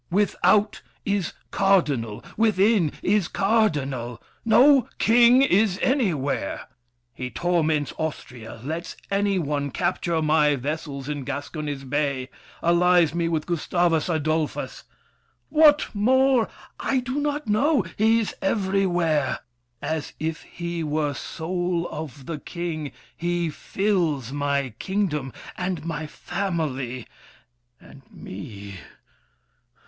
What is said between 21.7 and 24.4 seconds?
of the king, he fills